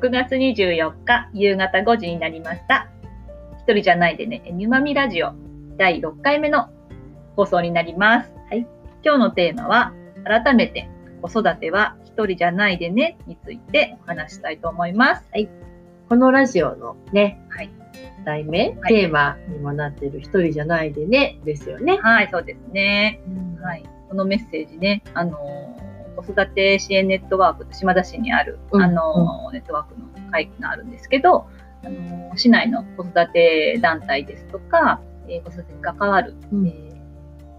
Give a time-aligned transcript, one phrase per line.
[0.00, 2.88] 6月24日夕方5時になりました。
[3.58, 5.34] 一人じゃないでね、えみまみラジオ
[5.76, 6.70] 第6回目の
[7.36, 8.32] 放送になります。
[8.48, 8.66] はい。
[9.04, 9.92] 今日のテーマは、
[10.24, 10.88] 改めて
[11.20, 15.24] 子育ては一人じゃないでねについてお話したいと思います。
[16.08, 17.70] このラジオのね、はい。
[18.24, 21.98] 題名、はいテーマにもなってる一人じゃないでね、ですよね。
[21.98, 23.20] はい、そうですね。
[23.62, 23.84] はい。
[24.08, 25.69] このメッセージね、あのー
[26.22, 28.82] 子育て支援ネットワーク、島田市にある、うん。
[28.82, 31.46] あのーネットワークの会があるんですけど、
[31.84, 36.66] あのー市内の子育て団体ですとか、えー子育てに関わる、うん。
[36.66, 36.90] えー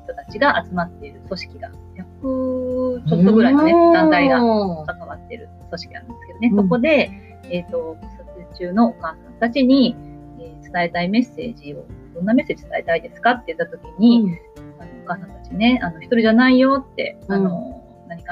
[0.03, 3.93] 人たちが集まっている組織が、100ちょっとぐらいのね、うん。
[3.93, 6.63] 団体が関わっている組織なんですけどね、うん。
[6.63, 7.11] そこで、
[7.49, 9.95] えっ、と、子育て中のお母さんたちに、
[10.39, 14.39] えー伝えたいメッセージを、どんなメッセージ伝えたいですかって言ったときに、
[14.79, 17.80] あのお母さんたちね、あの、一人じゃないよって、あの、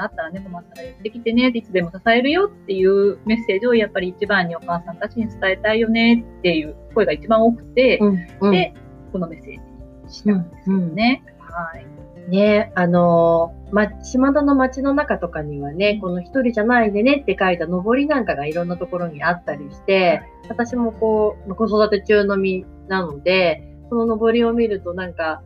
[0.00, 8.74] かあったらね、困ったら言ってきてね、いつでも支えるよっていうメッセージをやっぱり一番にお母さんたちに伝えたいよねっていう声が一番多くて、うんうんで、
[9.12, 11.22] このメッセージにしたんですよね。
[11.38, 11.86] はい。
[12.28, 25.42] ね、あのーま、島田の街の中とかにはね、この一人じゃないでねって書いた上りなんかがいろんなところにあったりして、私もこう、子育て中の身なので、その上りを見るとなんか、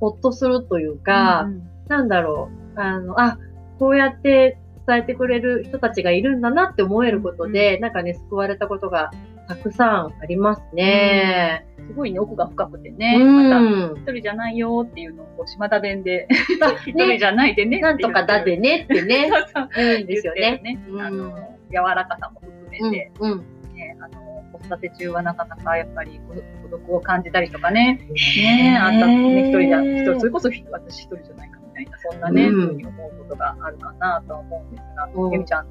[0.00, 3.38] ほっとするというか、うんなんだろう、あの、あ、
[3.82, 9.10] こうやって伝えてくれる人たちがいるんだなって思えることで、なんかね、救われたことが
[9.48, 11.66] たくさんありますね。
[11.88, 13.50] すごいね、奥が深くてね、うん。
[13.50, 19.68] また、一人じゃないよっていうのをこう島田弁で、一人ね、じゃないでねなんとかだでねってね、 そうそう。
[19.74, 20.60] 言うんですよね。
[20.62, 20.78] ね。
[21.00, 21.18] あうん。
[21.18, 21.30] の、
[21.72, 23.38] 柔らかさも含めて、うん。
[23.74, 27.98] ね、あの、子育て中はなかなかやっぱり孤孤独を感じたりとかね、
[28.36, 35.32] ねあんたね、一人じゃ、一人、それこそひ私一人じゃないかみたいな、そんなね、うんふうに思うことがあるかなとは思うんですが、うん。
[35.32, 35.66] ゆみちゃん、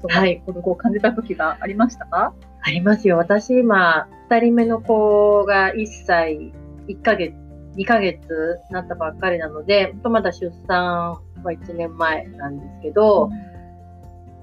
[0.00, 0.42] そのはい。
[0.46, 2.34] 孤独を感じた時がありましたか？
[2.62, 3.16] ありますよ。
[3.16, 6.52] 私今、二人目の子が1歳
[6.88, 7.34] 1ヶ月、
[7.76, 11.12] 2ヶ月なったばっかりなので、まだ出産
[11.42, 13.30] は1年前なんですけど、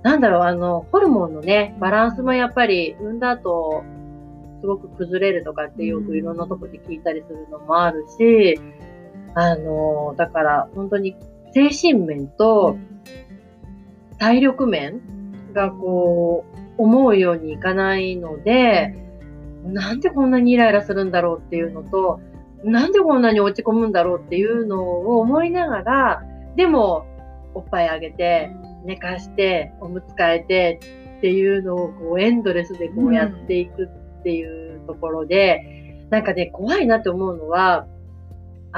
[0.03, 3.84] なんだろう、あの、ホルモンのね、バランスもやっぱり産んだ後、
[4.62, 8.59] すごく崩れるとかってよくいろんなとこで聞いたりするのもあるし、
[9.40, 11.16] あの、だから本当に
[11.53, 12.75] 精神面と
[14.18, 18.96] 体力面がこう、思うようにいかないので、
[19.64, 22.20] なんでこんなにイライラするんだろうっていうのと、
[22.64, 26.24] なんでこんなに落ち込むんだろうっていうのを思いながら、
[26.56, 27.06] でも、
[27.54, 28.52] おっぱいあげて、
[28.86, 30.80] 寝かして、おむつ替えて
[31.18, 37.88] っていうのをこうエンドレスでこうやっていくっていうところで、なんかね、怖いなって思うのは、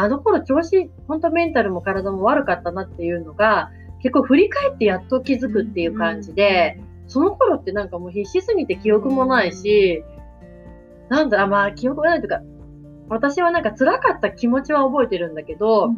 [0.02, 3.70] あの頃調子、本当メンタルも体も悪かったなっていうのが、
[4.02, 10.06] 結構振り返ってやっと気づくっていう感じで、その頃ってなんかもう必死すぎて記憶もないし、
[11.10, 12.42] なんだ、あまあ記憶がないというか、
[13.10, 15.90] 私はなんか辛かった気持ちは覚えてるんだけど、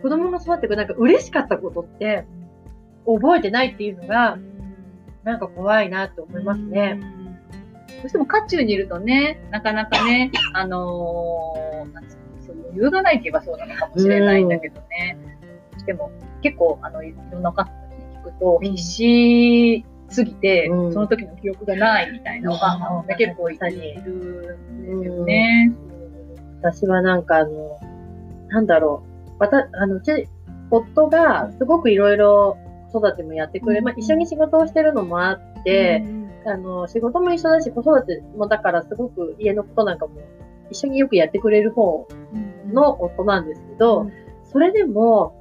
[0.00, 2.24] 子供が育ってくなんか嬉しかったことって
[3.04, 4.38] 覚えてないっていうのが、
[5.24, 6.98] なんか怖いなって思いますね。
[8.00, 12.27] どうしても渦中にいるとね、なかなかね、あのーなんつうの？
[12.76, 15.16] そうがないって言えばそうなのかもしれないんだけどね。
[15.86, 16.10] でも、
[16.42, 25.72] 結構、あの、いろんなお母さんたちに聞くと、うん必死すぎて、うんその時の記憶がないみたいなお母さんも結構い確かにるんですよね。
[26.60, 27.78] 私はなんかあの、
[28.48, 29.30] なんだろう。
[29.38, 30.28] また、あの、うち、
[30.70, 32.58] 夫がすごくいろいろ
[32.92, 36.04] 子育てもやってくれ、まあ、一緒に仕事をしてるのもあって、
[36.46, 40.20] あの、仕事も一緒だし、子育てもだからすごく家のことなんかも
[40.70, 42.06] 一緒によくやってくれる方
[42.72, 44.12] の夫なんですけど、うん
[44.50, 45.34] それでも、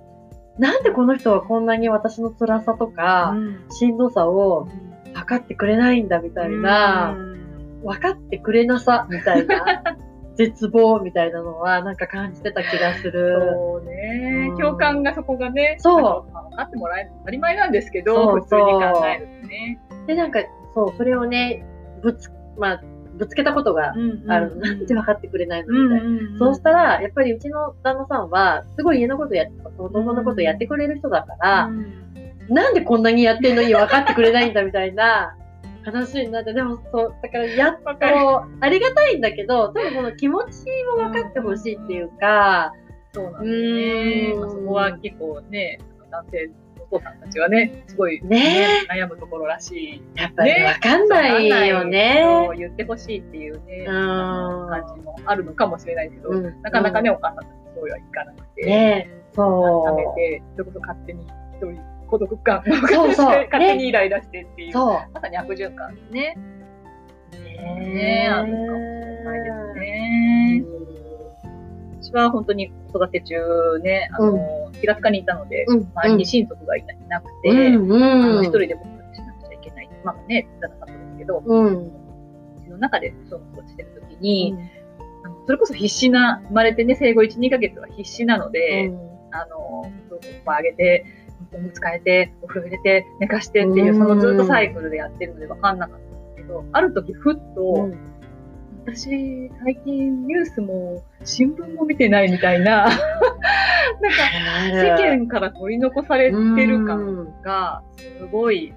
[0.59, 3.35] なんでこの人はこんなに私の辛さとか、
[3.71, 4.67] しんどさを
[5.13, 7.15] 測ってくれないんだみたいな、
[7.83, 9.83] 分かってくれなさ、みたいな、
[10.35, 13.39] 絶望みたいなのは、なんか感じてた気がする。
[13.55, 14.53] そうねう。
[14.53, 19.79] ん共感がそこがね、そう分かってもらえる当たり前なんですけど、そう普通に考えるとね。
[20.05, 20.39] で、なんか、
[20.75, 21.65] そう、それをね、
[22.01, 22.81] ぶつ、まあ、
[23.17, 23.93] ぶつけたことが
[24.27, 24.61] あるの。
[24.61, 25.73] なんで分かってくれないの？
[25.73, 26.39] みたいな。
[26.39, 29.45] そうしたら、やっぱりうちの旦那さんは、すごい家のことや、
[29.77, 31.69] 子供のことやってくれる人だから、
[32.49, 35.35] なんでこんなにやってんのに分かってくれないんだみたいな
[35.83, 37.89] 話になって、でもそう、だからやっと、
[38.61, 40.65] ありがたいんだけど、多分この気持ち
[40.95, 42.71] も分かってほしいっていうか、
[43.13, 44.35] そうなんですね。
[44.35, 45.79] そこは結構ね、
[46.11, 46.53] 男性の
[46.89, 50.03] お父さんたちはね、すごい、ね悩むところらしい。
[50.15, 52.25] やっぱりね分かんないよね。
[52.57, 59.87] 言ってほしいっていうね、感じもあるのかもしれないけど、うんなかなかね、お母さんたちそうはいかなくて、ねそう。
[59.87, 64.73] 食べて、それこそ勝手に一人孤独感をそうそう勝手にイライラしてっていう。
[64.73, 66.37] まさに悪循環ですね。
[67.31, 70.96] ねねあるかもしれないですね。
[72.07, 75.91] 私は本当に子育て中ね、あの、平塚にいたので、うん。
[75.93, 77.89] 周りに親族がいなくて、うん。
[77.89, 78.03] うん。
[78.03, 79.89] あの一人で僕たちしなくちゃいけない。
[80.03, 81.91] まあね、じゃなかったんですけど、うん。
[82.69, 84.55] の中でそうそうしてるときに、
[85.23, 88.91] あのそれこそ必死な、生まれてね、生後1、2ヶ月は必死なので、
[89.31, 89.91] あの、お
[90.45, 91.05] あげて、
[91.53, 98.16] おむつ替えて、お風呂入れて、寝かしてっていう、うんそのずっとサイクルでやってるので分かんなかったんですけど、ある時ふっと、うん。
[98.87, 102.99] 私、最近ニュースも新聞も見てないみたいな、 なんか
[104.71, 108.73] 世間から取り残されてる感が、すごい、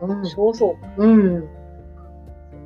[0.00, 1.40] こうんう、焦燥感、うん。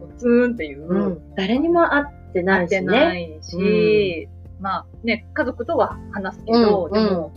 [0.00, 1.34] ポツンっていう、うん。
[1.34, 3.38] 誰にも会ってなないってしなね。
[3.38, 7.32] いし、まあね、家族とは話すけど、うんでも、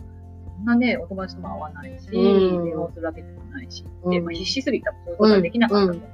[0.55, 6.07] そんなね、お友達とも会わないし、うん電話をするわけでもないし、うんでまあ、必死すぎたらそういうことはできなかったと思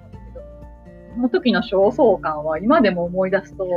[1.17, 3.67] その時の焦燥感は今でも思い出すと、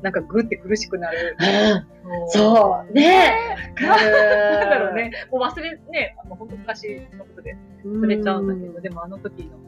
[0.00, 1.36] なんかグって苦しくなる。
[1.38, 2.92] うんそう。
[2.94, 3.34] ね
[3.78, 3.84] え。
[3.84, 9.58] なんだろうね、もう忘れ、ね、あの本当昔のことで忘れちゃうんだけど、でもあの時の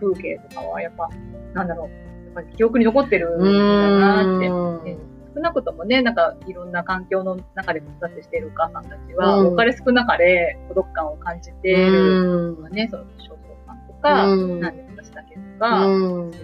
[0.00, 1.10] 風景とかはやっぱ、
[1.52, 4.48] なんだろう、やっぱり記憶に残ってるんだなって。
[4.48, 16.40] うん少なくともね、なんかいろんな環境の中で子育てしているお母さんたちは、うん多かれ少なかれ孤独感を感じているのはね、その焦燥感とか、うんなんで私だけとか、うん感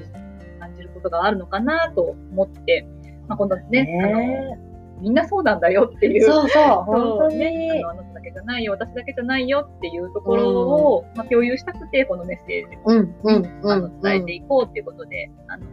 [0.81, 2.87] じることがあるのかなと思って、
[3.29, 6.25] まあ、今度ね、ねあの、みんなそうなんだよっていう。
[6.25, 7.83] そうそう、本当ね、にあ。
[7.83, 14.01] のあなただけじゃないよ、私だけじゃないよっていうところを、まあ、共有したくて、このメッセージを、うん、うん、うあのん。
[14.01, 15.65] 伝えていこうっていうことで、あの、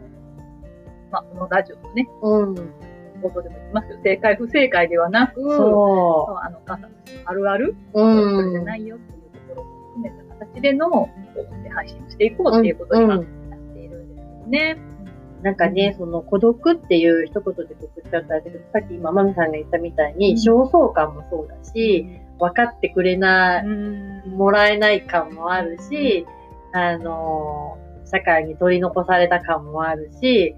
[1.10, 2.54] まあ、このラジオのね、うん。
[3.20, 6.90] 冒頭でも言いますけど、正解不正解ではなく、そそうあの、お母さん
[7.24, 8.02] あるある、う。
[8.02, 8.36] うん。
[8.36, 14.87] それじゃないよっていうところも含めた形での、こうで配信をしていこうっていうことを今、うんやっているんですけどね。
[15.42, 20.36] なんかね、その孤独っていう一言でくくっちゃったんだけど、さっき今、マミさんが言ったみたいに、うん。
[20.36, 22.06] 焦燥感もそうだし、
[22.38, 24.22] 分かってくれなうん。
[24.36, 26.26] もらえない感もあるし、
[26.72, 30.54] あのー、社会に取り残された感もあるし、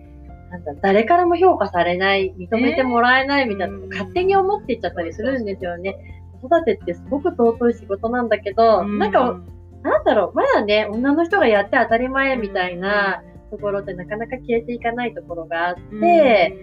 [0.51, 3.91] なんだ、誰からも評価されない、認めてもらえないみたいなのうん。
[3.91, 5.97] 勝手に思っていっちゃったりするんですよね。
[6.41, 9.41] 子育てってすごく尊い仕事なんだけど、なんか、
[9.83, 16.57] なんだろう、まだね、女の人がやって当たり前みたいなところってなかなか消えていかないところがあって、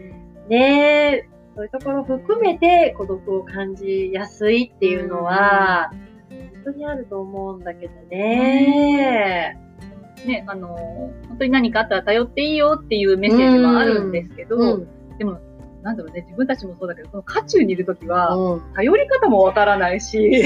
[0.50, 5.92] ねえ、そういうところを含めて孤独を感じやすいっていうのは、
[6.30, 9.58] 本当にあると思うんだけどね。
[10.26, 10.76] ね、あの、
[11.30, 15.18] 本当に何かあったら頼っていいよっていうメッセージはあるんですけど、うん。
[15.18, 15.40] でも、
[15.84, 18.74] なんだろうね、自分たちもそうだけど、その渦中にいるときは、うん。
[18.74, 20.44] 頼り方もわからないし。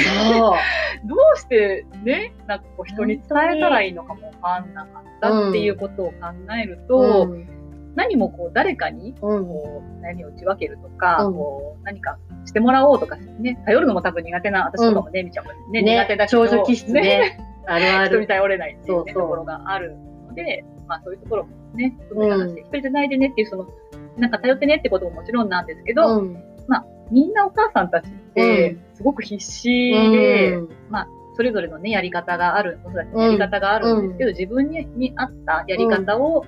[1.06, 3.24] どうしてね、なんかこう人に伝
[3.58, 6.14] えたらいいのかもわかんなかったっていうことを考
[6.62, 7.48] えると、うん。
[7.96, 9.46] 何もこう誰かにうん。
[9.46, 17.40] こう悩みを打ち分けるとか、うんこう何かしてもらおうとかね、頼るのも多分苦手な、私とかもね、みちゃんもね、苦手だけど、長女気質ね。
[17.68, 18.28] あるあ人にる。
[18.28, 19.96] 頼れないっていう,、ね、そうそうところがある
[20.28, 23.68] ので、まあそういうところもね、含め話して、一人じゃないでねっていう、その、
[24.18, 26.44] なんか頼ってねってことももちろんなんですけど、うん。
[27.12, 30.70] みんなお母さんたちって、すごく必死で、うん
[31.34, 36.46] それぞれのね、やり方がある、子育てのやり方があるんですけど、自分にに合ったやり方を、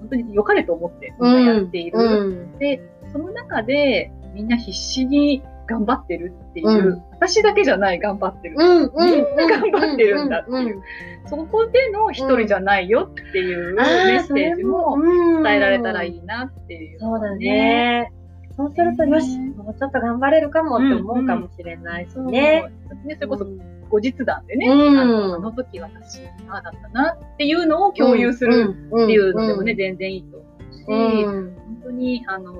[0.00, 1.98] 本当に良かれと思ってみんなやっている。
[1.98, 2.58] うん。
[2.58, 2.80] で、
[3.12, 8.56] その中で、みんな必死に頑張ってるっていう、うん私だけじゃない頑張ってる。
[8.58, 8.84] うん。
[8.86, 9.10] うん。
[9.10, 11.28] みんな頑張ってるんだっていううん。
[11.28, 13.86] そこでの一人じゃないよっていうメあ
[14.22, 17.36] ッセージも伝伝えられたらいいなっていう、そうだ。
[17.36, 18.10] ね。
[18.56, 22.62] そうすると、よし、もうちょっと頑張れるかもって思うかもしれないしそうね。
[23.04, 23.14] ね。
[23.16, 23.46] それこそ
[23.90, 30.49] 後日談でね、うんあのあの時私、ああだったなっていうのを共有するっっていうのでもね、全然いいと思
[30.94, 32.54] 本当に、あの、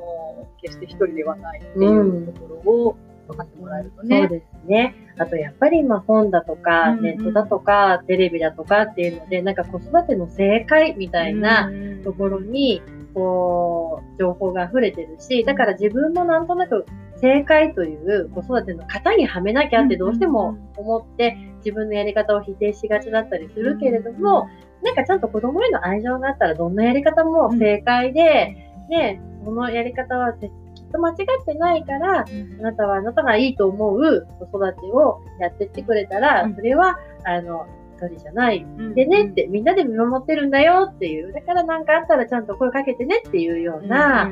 [0.63, 2.97] 決して一人ではないっていうところを
[3.29, 4.19] 分かってもらえるとね。
[4.21, 4.95] そうですね。
[5.19, 11.71] あとやっぱり今本だとか、ネットだとか、テレビだとかっていうので、なんか子育ての正解みたいな
[12.05, 12.83] ところに、
[13.15, 16.87] こう、情報が溢れてるし、だから自分もなんとなく
[17.21, 24.49] 正解という子育ての型にはめなきゃってどうしても思って自分のやり方を否定しがちだったりするけれども、
[24.83, 28.57] なんかちゃんと子供への愛情があったらどんなやり方も正解で、
[28.89, 30.51] ね、そのやり方はきっ
[30.93, 38.67] と間違ってないから、あなたはあなたがいいと思う子育てをやってってくれたら、それは、あの、一人じゃない。
[38.95, 44.31] でねって、みんなで見守ってるんだよっていう、だから何かあったらちゃんと声かけてねっていうような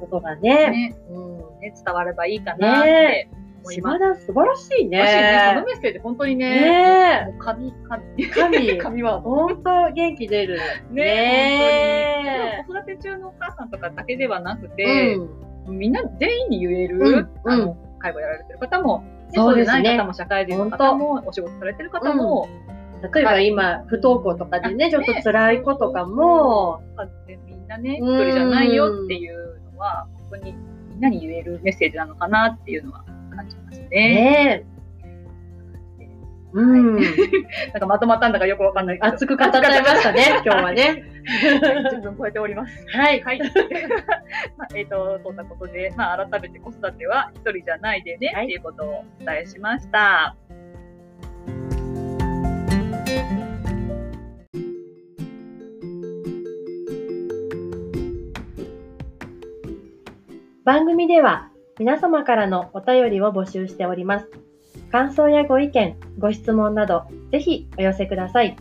[0.00, 0.94] ことがね、ね。
[1.60, 3.28] ね伝わればいいかなって
[3.62, 3.98] 思います。
[3.98, 4.98] 島田素晴らしいね。
[4.98, 7.34] ねこのメッセージ本当にね、ね。
[7.38, 10.58] 神、神、神、 神は本当元気出る。
[10.90, 12.64] ねね。
[12.66, 15.16] 子育て中のお母さんとかだけではなくて、
[15.66, 22.48] うん、みんな全員に言える、うん、あの、介護やられてる方も、そうでない方も社会人の方も、お仕事されてる方も、
[23.14, 26.82] 例えば今、不登校とかでね、ちょっと辛い子とかも、
[27.46, 30.54] みんなね、一人じゃないよっていうのは、本当に
[30.88, 33.88] みんなに言えるメッセージなのかなっていうのは感じますね。
[33.90, 34.66] ね
[36.52, 36.94] うん。
[37.72, 38.98] なんかまとまったんだかよくわかんない。
[39.00, 41.04] 熱く語っちゃいましたね、今日はね。
[41.92, 42.84] 十分超えております。
[42.88, 43.22] はい。
[43.22, 43.38] はい。
[44.56, 50.36] まあ、えっ、ー、と、そんなことで、まあ、改めて子育ては一人じゃないでね、はい、っていうことをお伝えしました。
[60.64, 61.49] 番組では
[61.80, 64.28] 皆様からのお便りを募集しております。
[64.92, 68.54] 感想やご意見、ご質問など、ぜひお寄せください。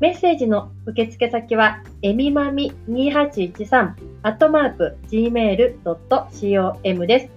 [0.00, 7.30] メッセージの受付先は、えみまみ2813アットマーク gmail.com です。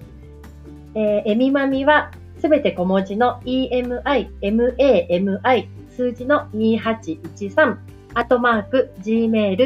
[0.95, 4.01] えー、えみまみはすべて小文字の emi,
[4.41, 7.77] mami 数字の2813
[8.15, 9.63] アットマーク gmail.com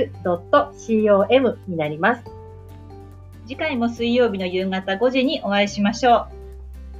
[1.67, 2.38] になります。
[3.49, 6.27] 次回も水曜日の夕方5時にお会いしましょう。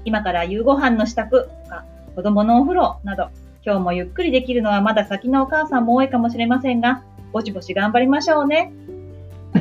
[0.03, 3.29] 今から夕ご飯の支度とか、子供のお風呂など、
[3.63, 7.03] 今日もゆっくりできるのはまだ先のお母さんも多いかもしれませんが、
[7.33, 8.73] ぼちぼち頑張りましょうね。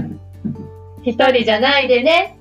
[1.05, 2.38] 一人じゃないでね。